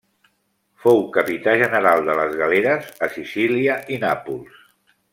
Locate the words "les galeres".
2.21-2.91